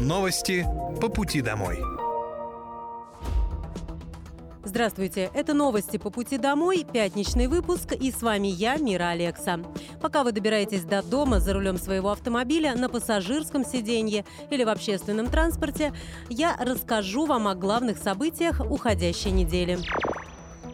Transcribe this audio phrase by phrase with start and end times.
[0.00, 0.64] Новости
[1.00, 1.82] по пути домой.
[4.62, 9.58] Здравствуйте, это новости по пути домой, пятничный выпуск, и с вами я, Мира Алекса.
[10.00, 15.26] Пока вы добираетесь до дома за рулем своего автомобиля, на пассажирском сиденье или в общественном
[15.26, 15.92] транспорте,
[16.28, 19.78] я расскажу вам о главных событиях уходящей недели.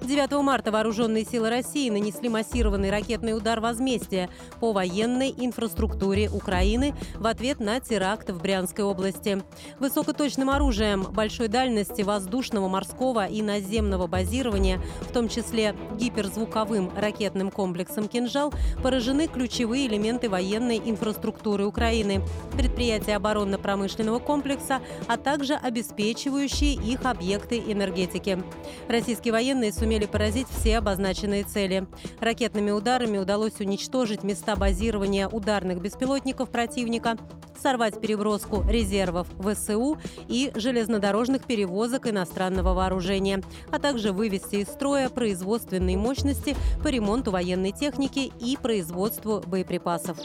[0.05, 4.29] 9 марта вооруженные силы России нанесли массированный ракетный удар возмездия
[4.61, 9.43] по военной инфраструктуре Украины в ответ на теракт в Брянской области.
[9.79, 18.07] Высокоточным оружием большой дальности воздушного, морского и наземного базирования, в том числе гиперзвуковым ракетным комплексом
[18.07, 22.23] «Кинжал», поражены ключевые элементы военной инфраструктуры Украины,
[22.59, 28.43] предприятия оборонно-промышленного комплекса, а также обеспечивающие их объекты энергетики.
[28.89, 31.87] Российские военные сумели сумели поразить все обозначенные цели.
[32.19, 37.17] Ракетными ударами удалось уничтожить места базирования ударных беспилотников противника,
[37.63, 45.97] сорвать переброску резервов ВСУ и железнодорожных перевозок иностранного вооружения, а также вывести из строя производственные
[45.97, 50.19] мощности по ремонту военной техники и производству боеприпасов.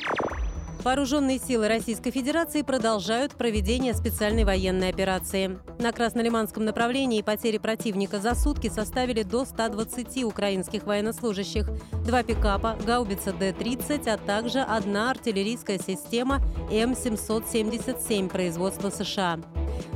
[0.84, 5.60] Вооруженные силы Российской Федерации продолжают проведение специальной военной операции.
[5.78, 11.70] На Краснолиманском направлении потери противника за сутки составили до 120 украинских военнослужащих,
[12.06, 16.42] два пикапа, гаубица Д-30, а также одна артиллерийская система
[16.72, 19.40] М-777 производства США.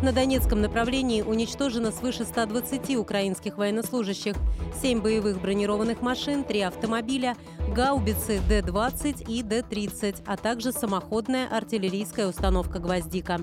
[0.02, 4.36] На Донецком направлении уничтожено свыше 120 украинских военнослужащих,
[4.82, 7.36] 7 боевых бронированных машин, 3 автомобиля,
[7.74, 13.42] гаубицы Д-20 и Д-30, а также самоходная артиллерийская установка «Гвоздика».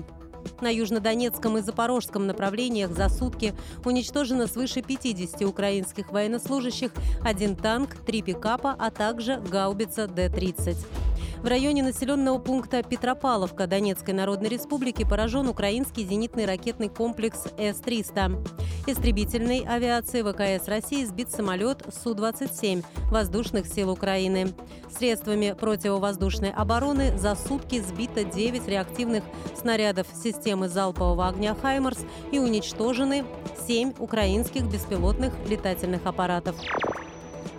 [0.61, 8.21] На Южнодонецком и Запорожском направлениях за сутки уничтожено свыше 50 украинских военнослужащих, один танк, три
[8.21, 10.77] пикапа, а также гаубица Д-30.
[11.41, 18.47] В районе населенного пункта Петропавловка Донецкой Народной Республики поражен украинский зенитный ракетный комплекс С-300.
[18.85, 24.53] Истребительной авиации ВКС России сбит самолет Су-27 воздушных сил Украины.
[24.95, 29.23] Средствами противовоздушной обороны за сутки сбито 9 реактивных
[29.59, 33.25] снарядов системы залпового огня «Хаймарс» и уничтожены
[33.67, 36.55] 7 украинских беспилотных летательных аппаратов.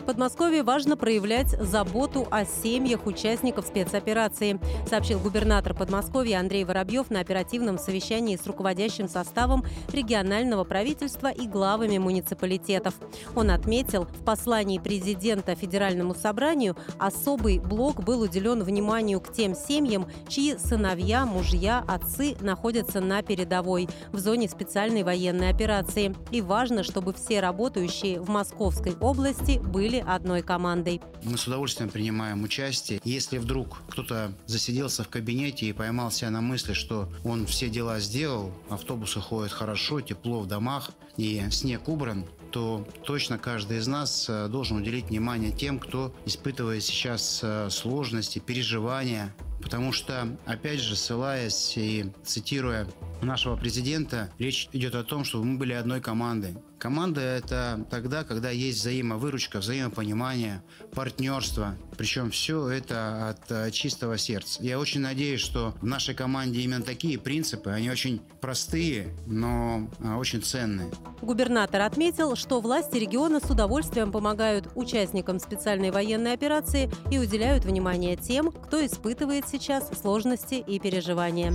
[0.02, 4.58] В Подмосковье важно проявлять заботу о семьях участников спецоперации,
[4.90, 11.98] сообщил губернатор Подмосковья Андрей Воробьев на оперативном совещании с руководящим составом регионального правительства и главами
[11.98, 12.94] муниципалитетов.
[13.36, 20.08] Он отметил, в послании президента Федеральному собранию особый блок был уделен вниманию к тем семьям,
[20.26, 26.16] чьи сыновья, мужья, отцы находятся на передовой в зоне специальной военной операции.
[26.32, 31.00] И важно, чтобы все работающие в Московской области были были одной командой.
[31.22, 33.00] Мы с удовольствием принимаем участие.
[33.04, 38.00] Если вдруг кто-то засиделся в кабинете и поймал себя на мысли, что он все дела
[38.00, 44.26] сделал, автобусы ходят хорошо, тепло в домах и снег убран, то точно каждый из нас
[44.28, 50.97] э, должен уделить внимание тем, кто испытывает сейчас э, сложности, переживания, Потому что, опять же,
[50.97, 52.86] ссылаясь и цитируя
[53.25, 56.56] нашего президента, речь идет о том, что мы были одной командой.
[56.78, 61.77] Команда– это тогда, когда есть взаимовыручка, взаимопонимание, партнерство.
[61.97, 64.60] Причем все это от э, чистого сердца.
[64.60, 67.71] Я очень надеюсь, что в нашей команде именно такие принципы.
[67.71, 70.91] Они очень простые, но э, очень ценные.
[71.21, 78.16] Губернатор отметил, что власти региона с удовольствием помогают участникам специальной военной операции и уделяют внимание
[78.16, 81.54] тем, кто испытывает сейчас сложности и переживания.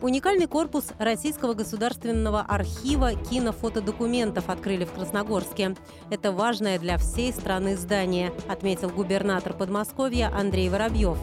[0.00, 5.74] Уникальный корпус Российского государственного архива кинофотодокументов открыли в Красногорске.
[6.08, 11.18] Это важное для всей страны здание, отметил губернатор Подмосковья Андрей Воробьев.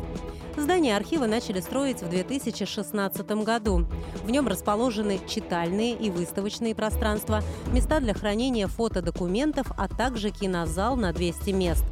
[0.58, 3.86] Здание архива начали строить в 2016 году.
[4.24, 7.42] В нем расположены читальные и выставочные пространства,
[7.72, 11.86] места для хранения фотодокументов, а также кинозал на 200 мест.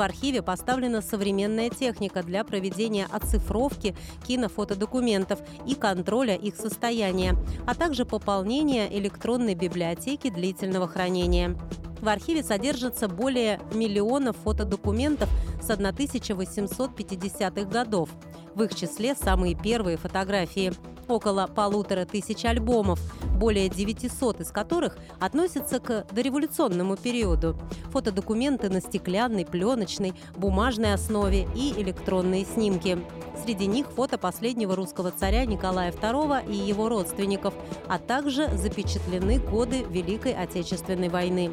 [0.00, 3.94] В архиве поставлена современная техника для проведения оцифровки
[4.26, 7.36] кинофотодокументов и контроля их состояния,
[7.66, 11.54] а также пополнения электронной библиотеки длительного хранения.
[12.00, 15.28] В архиве содержится более миллиона фотодокументов
[15.60, 18.08] с 1850-х годов.
[18.54, 20.72] В их числе самые первые фотографии–
[21.10, 23.00] около полутора тысяч альбомов,
[23.40, 27.56] более 900 из которых относятся к дореволюционному периоду.
[27.90, 32.98] Фотодокументы на стеклянной, пленочной, бумажной основе и электронные снимки.
[33.42, 37.54] Среди них фото последнего русского царя Николая II и его родственников,
[37.88, 41.50] а также запечатлены годы Великой Отечественной войны.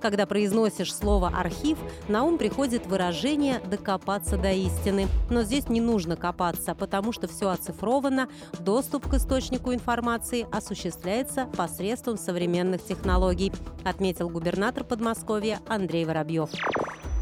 [0.00, 5.08] Когда произносишь слово «архив», на ум приходит выражение «докопаться до истины».
[5.28, 12.16] Но здесь не нужно копаться, потому что все оцифровано, доступ к источнику информации осуществляется посредством
[12.16, 13.52] современных технологий,
[13.84, 16.50] отметил губернатор Подмосковья Андрей Воробьев.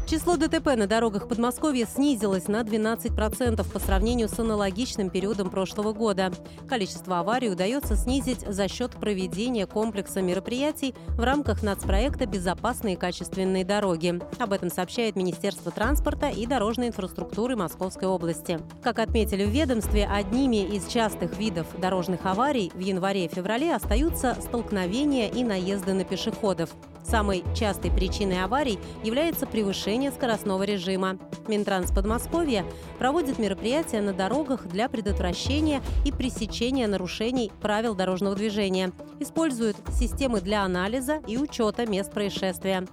[0.09, 6.31] Число ДТП на дорогах Подмосковья снизилось на 12% по сравнению с аналогичным периодом прошлого года.
[6.67, 14.19] Количество аварий удается снизить за счет проведения комплекса мероприятий в рамках нацпроекта «Безопасные качественные дороги».
[14.39, 18.59] Об этом сообщает Министерство транспорта и дорожной инфраструктуры Московской области.
[18.81, 25.43] Как отметили в ведомстве, одними из частых видов дорожных аварий в январе-феврале остаются столкновения и
[25.43, 26.71] наезды на пешеходов.
[27.03, 31.17] Самой частой причиной аварий является превышение скоростного режима.
[31.47, 32.65] Минтранс Подмосковья
[32.97, 38.91] проводит мероприятия на дорогах для предотвращения и пресечения нарушений правил дорожного движения.
[39.19, 42.85] Используют системы для анализа и учета мест происшествия.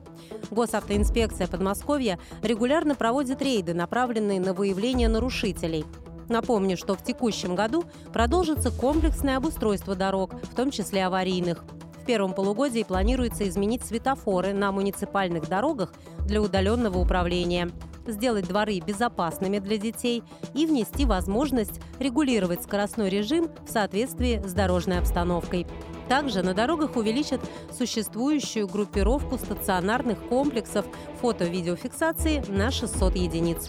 [0.50, 5.84] Госавтоинспекция Подмосковья регулярно проводит рейды, направленные на выявление нарушителей.
[6.28, 11.64] Напомню, что в текущем году продолжится комплексное обустройство дорог, в том числе аварийных–
[12.06, 15.92] первом полугодии планируется изменить светофоры на муниципальных дорогах
[16.26, 17.70] для удаленного управления,
[18.06, 20.22] сделать дворы безопасными для детей
[20.54, 25.66] и внести возможность регулировать скоростной режим в соответствии с дорожной обстановкой.
[26.08, 27.40] Также на дорогах увеличат
[27.76, 30.86] существующую группировку стационарных комплексов
[31.20, 33.68] фото-видеофиксации на 600 единиц.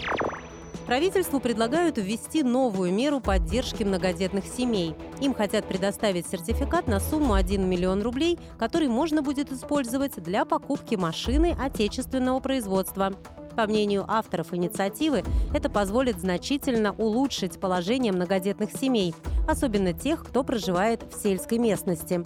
[0.88, 4.95] Правительству предлагают ввести новую меру поддержки многодетных семей.
[5.19, 10.95] Им хотят предоставить сертификат на сумму 1 миллион рублей, который можно будет использовать для покупки
[10.95, 13.12] машины отечественного производства.
[13.57, 19.13] По мнению авторов инициативы, это позволит значительно улучшить положение многодетных семей,
[19.45, 22.24] особенно тех, кто проживает в сельской местности.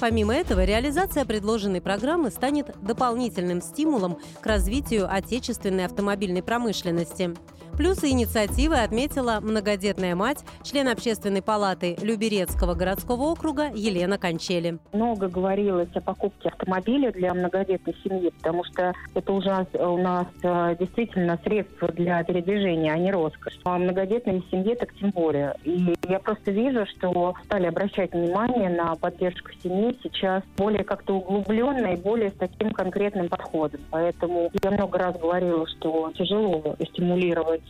[0.00, 7.36] Помимо этого, реализация предложенной программы станет дополнительным стимулом к развитию отечественной автомобильной промышленности.
[7.80, 14.76] Плюсы инициативы отметила многодетная мать, член общественной палаты Люберецкого городского округа Елена Кончели.
[14.92, 20.76] Много говорилось о покупке автомобиля для многодетной семьи, потому что это уже у нас э,
[20.78, 23.58] действительно средство для передвижения, а не роскошь.
[23.64, 25.56] А многодетной семье так тем более.
[25.64, 31.94] И я просто вижу, что стали обращать внимание на поддержку семьи сейчас более как-то углубленно
[31.94, 33.80] и более с таким конкретным подходом.
[33.90, 37.69] Поэтому я много раз говорила, что тяжело стимулировать Э,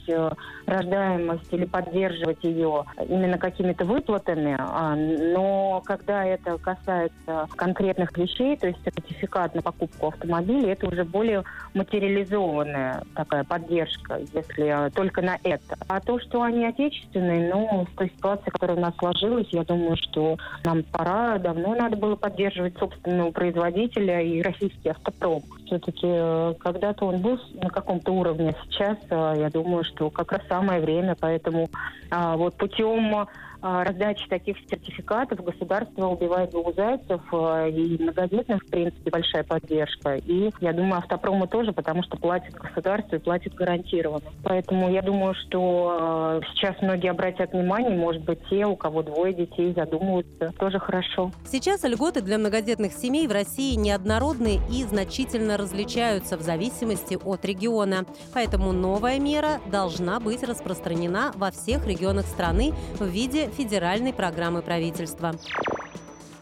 [0.66, 8.68] рождаемость или поддерживать ее именно какими-то выплатами, а, но когда это касается конкретных вещей, то
[8.68, 11.44] есть сертификат на покупку автомобиля, это уже более
[11.74, 15.76] материализованная такая поддержка, если только на это.
[15.88, 19.96] А то, что они отечественные, ну, в той ситуации, которая у нас сложилась, я думаю,
[19.96, 25.42] что нам пора, давно надо было поддерживать собственного производителя и российский автопром.
[25.70, 30.40] Все-таки э, когда-то он был на каком-то уровне, сейчас, э, я думаю, что как раз
[30.48, 31.68] самое время, поэтому
[32.10, 33.28] а, вот путем
[33.62, 40.16] раздачи таких сертификатов государство убивает двух зайцев, а, и многодетных, в принципе, большая поддержка.
[40.16, 44.24] И, я думаю, автопрому тоже, потому что платит государство и платит гарантированно.
[44.42, 49.34] Поэтому я думаю, что а, сейчас многие обратят внимание, может быть, те, у кого двое
[49.34, 51.30] детей, задумываются, тоже хорошо.
[51.44, 58.04] Сейчас льготы для многодетных семей в России неоднородны и значительно различаются в зависимости от региона.
[58.32, 65.32] Поэтому новая мера должна быть распространена во всех регионах страны в виде федеральной программы правительства.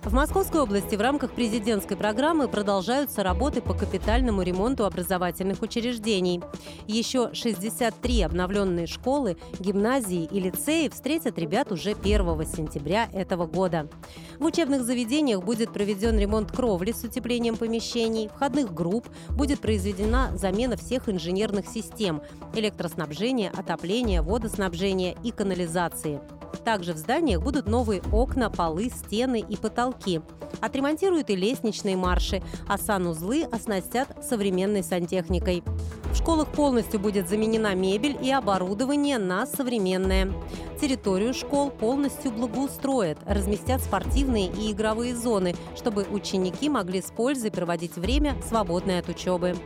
[0.03, 6.41] В Московской области в рамках президентской программы продолжаются работы по капитальному ремонту образовательных учреждений.
[6.87, 13.89] Еще 63 обновленные школы, гимназии и лицеи встретят ребят уже 1 сентября этого года.
[14.39, 20.77] В учебных заведениях будет проведен ремонт кровли с утеплением помещений, входных групп, будет произведена замена
[20.77, 22.23] всех инженерных систем–
[22.55, 26.21] электроснабжения, отопления, водоснабжения и канализации–
[26.69, 29.98] также в зданиях будут новые окна, полы, стены и потолки.
[30.61, 35.63] Отремонтируют и лестничные марши, а санузлы оснастят современной сантехникой.
[36.13, 40.33] В школах полностью будет заменена мебель и оборудование на современное.
[40.81, 47.97] Территорию школ полностью благоустроят, разместят спортивные и игровые зоны, чтобы ученики могли с пользой проводить
[47.97, 49.57] время, свободное от учебы.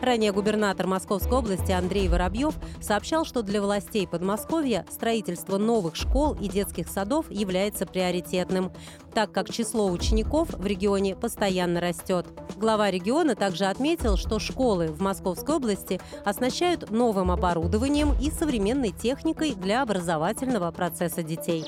[0.00, 6.48] Ранее губернатор Московской области Андрей Воробьев сообщал, что для властей Подмосковья строительство новых школ и
[6.48, 8.72] детских садов является приоритетным,
[9.12, 12.26] так как число учеников в регионе постоянно растет.
[12.56, 15.89] Глава региона также отметил, что школы в Московской области
[16.24, 21.64] оснащают новым оборудованием и современной техникой для образовательного процесса детей.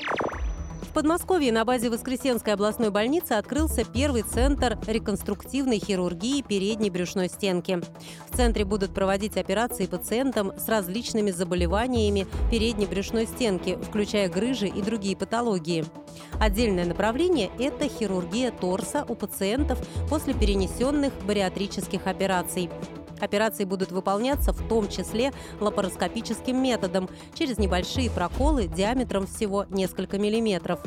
[0.93, 7.81] В Подмосковье на базе Воскресенской областной больницы открылся первый центр реконструктивной хирургии передней брюшной стенки.
[8.29, 14.83] В центре будут проводить операции пациентам с различными заболеваниями передней брюшной стенки, включая грыжи и
[14.83, 15.83] другие патологии.
[16.39, 19.79] Отдельное направление– это хирургия торса у пациентов
[20.11, 22.69] после перенесенных бариатрических операций.
[23.23, 30.81] Операции будут выполняться в том числе лапароскопическим методом через небольшие проколы диаметром всего несколько миллиметров.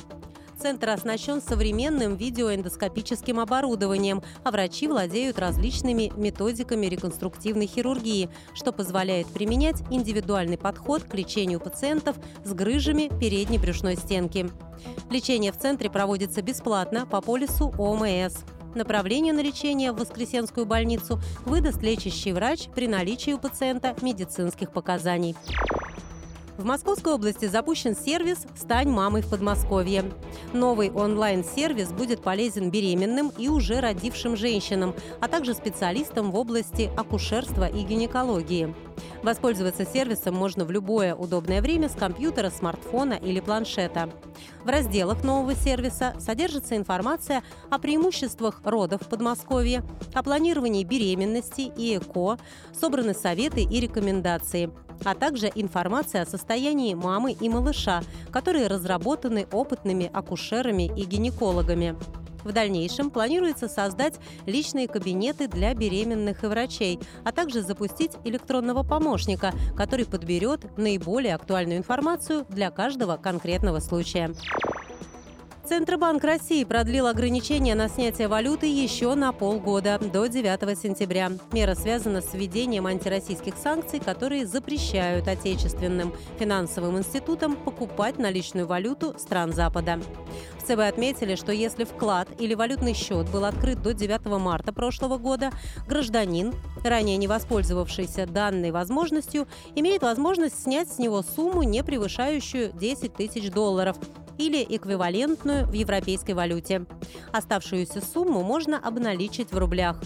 [0.60, 9.82] Центр оснащен современным видеоэндоскопическим оборудованием, а врачи владеют различными методиками реконструктивной хирургии, что позволяет применять
[9.90, 14.50] индивидуальный подход к лечению пациентов с грыжами передней брюшной стенки.
[15.10, 18.44] Лечение в центре проводится бесплатно по полису ОМС.
[18.76, 25.34] Направление на лечение в Воскресенскую больницу выдаст лечащий врач при наличии у пациента медицинских показаний.
[26.56, 30.10] В Московской области запущен сервис «Стань мамой в Подмосковье».
[30.54, 37.66] Новый онлайн-сервис будет полезен беременным и уже родившим женщинам, а также специалистам в области акушерства
[37.68, 38.74] и гинекологии.
[39.22, 44.08] Воспользоваться сервисом можно в любое удобное время с компьютера, смартфона или планшета.
[44.64, 49.84] В разделах нового сервиса содержится информация о преимуществах родов в Подмосковье,
[50.14, 52.38] о планировании беременности и ЭКО,
[52.72, 54.70] собраны советы и рекомендации,
[55.04, 61.96] а также информация о состоянии мамы и малыша, которые разработаны опытными акушерами и гинекологами.
[62.46, 69.52] В дальнейшем планируется создать личные кабинеты для беременных и врачей, а также запустить электронного помощника,
[69.76, 74.32] который подберет наиболее актуальную информацию для каждого конкретного случая.
[75.68, 81.32] Центробанк России продлил ограничения на снятие валюты еще на полгода, до 9 сентября.
[81.50, 89.52] Мера связана с введением антироссийских санкций, которые запрещают отечественным финансовым институтам покупать наличную валюту стран
[89.52, 89.98] Запада.
[90.60, 95.18] В ЦБ отметили, что если вклад или валютный счет был открыт до 9 марта прошлого
[95.18, 95.50] года,
[95.88, 96.54] гражданин,
[96.84, 103.50] ранее не воспользовавшийся данной возможностью, имеет возможность снять с него сумму, не превышающую 10 тысяч
[103.50, 103.96] долларов–
[104.38, 106.86] или эквивалентную в европейской валюте.
[107.32, 110.00] Оставшуюся сумму можно обналичить в рублях.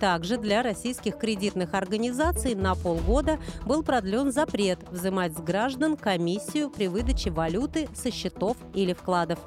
[0.00, 6.88] Также для российских кредитных организаций на полгода был продлен запрет взимать с граждан комиссию при
[6.88, 9.38] выдаче валюты со счетов или вкладов.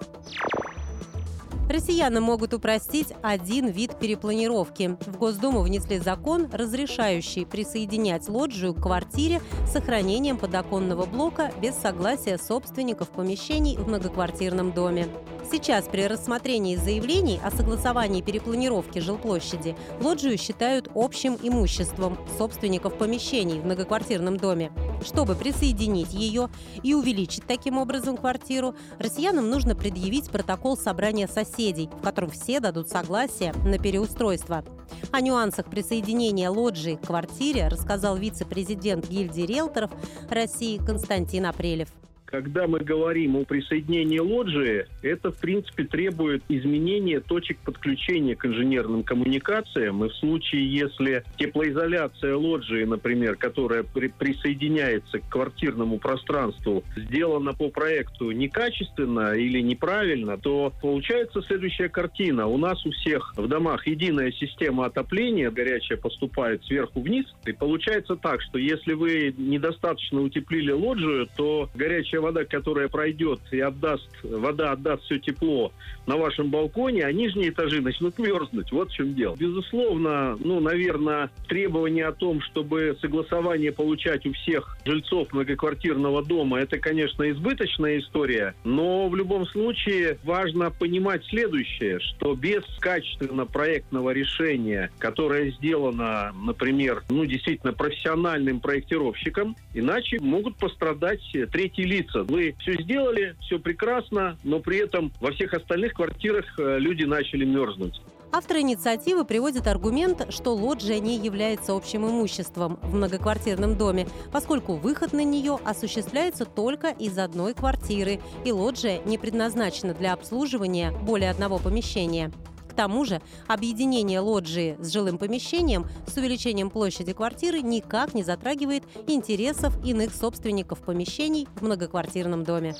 [1.75, 4.97] Россиянам могут упростить один вид перепланировки.
[5.07, 12.37] В Госдуму внесли закон, разрешающий присоединять лоджию к квартире с сохранением подоконного блока без согласия
[12.37, 15.09] собственников помещений в многоквартирном доме.
[15.51, 23.65] Сейчас при рассмотрении заявлений о согласовании перепланировки жилплощади лоджию считают общим имуществом собственников помещений в
[23.65, 24.71] многоквартирном доме.
[25.05, 26.49] Чтобы присоединить ее
[26.81, 32.89] и увеличить таким образом квартиру, россиянам нужно предъявить протокол собрания соседей, в котором все дадут
[32.89, 34.63] согласие на переустройство.
[35.11, 39.91] О нюансах присоединения лоджии к квартире рассказал вице-президент гильдии риэлторов
[40.29, 41.89] России Константин Апрелев.
[42.25, 49.03] Когда мы говорим о присоединении лоджии, это, в принципе, требует изменения точек подключения к инженерным
[49.03, 50.03] коммуникациям.
[50.03, 57.69] И в случае, если теплоизоляция лоджии, например, которая при присоединяется к квартирному пространству, сделана по
[57.69, 62.47] проекту некачественно или неправильно, то получается следующая картина.
[62.47, 68.15] У нас у всех в домах единая система отопления, горячая поступает сверху вниз, и получается
[68.15, 74.09] так, что если вы недостаточно утеплили лоджию, то горячая горячая вода, которая пройдет и отдаст,
[74.23, 75.71] вода отдаст все тепло
[76.07, 78.71] на вашем балконе, а нижние этажи начнут мерзнуть.
[78.71, 79.35] Вот в чем дело.
[79.35, 86.77] Безусловно, ну, наверное, требование о том, чтобы согласование получать у всех жильцов многоквартирного дома, это,
[86.77, 94.91] конечно, избыточная история, но в любом случае важно понимать следующее, что без качественного проектного решения,
[94.99, 102.23] которое сделано, например, ну, действительно профессиональным проектировщиком, иначе могут пострадать третьи лица лица.
[102.23, 107.45] Вы все сделали, все прекрасно, но при этом во всех остальных квартирах э, люди начали
[107.45, 108.01] мерзнуть.
[108.31, 115.13] Автор инициативы приводит аргумент, что лоджия не является общим имуществом в многоквартирном доме, поскольку выход
[115.13, 121.59] на нее осуществляется только из одной квартиры, и лоджия не предназначена для обслуживания более одного
[121.59, 122.31] помещения.
[122.75, 129.77] Тому же объединение лоджии с жилым помещением с увеличением площади квартиры никак не затрагивает интересов
[129.85, 132.75] иных собственников помещений в многоквартирном доме.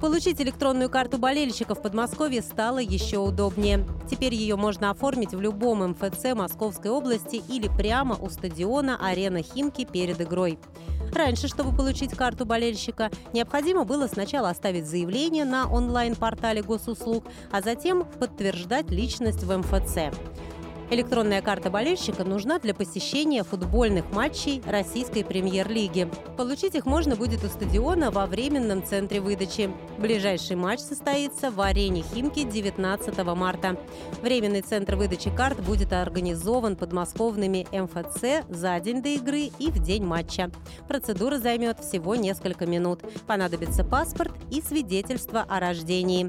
[0.00, 3.86] Получить электронную карту болельщика в Подмосковье стало еще удобнее.
[4.10, 9.84] Теперь ее можно оформить в любом МФЦ Московской области или прямо у стадиона «Арена Химки»
[9.84, 10.58] перед игрой.
[11.12, 18.04] Раньше, чтобы получить карту болельщика, необходимо было сначала оставить заявление на онлайн-портале госуслуг, а затем
[18.04, 20.14] подтверждать личность в МФЦ.
[20.90, 26.10] Электронная карта болельщика нужна для посещения футбольных матчей Российской премьер-лиги.
[26.36, 29.70] Получить их можно будет у стадиона во временном центре выдачи.
[29.98, 33.76] Ближайший матч состоится в арене Химки 19 марта.
[34.20, 40.04] Временный центр выдачи карт будет организован подмосковными МФЦ за день до игры и в день
[40.04, 40.50] матча.
[40.88, 43.00] Процедура займет всего несколько минут.
[43.28, 46.28] Понадобится паспорт и свидетельство о рождении.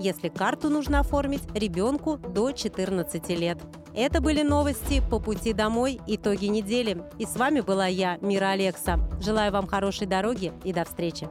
[0.00, 3.58] Если карту нужно оформить ребенку до 14 лет.
[3.94, 7.02] Это были новости по пути домой, итоги недели.
[7.18, 8.98] И с вами была я, Мира Алекса.
[9.20, 11.28] Желаю вам хорошей дороги и до встречи.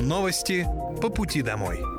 [0.00, 0.66] Новости
[1.00, 1.97] по пути домой.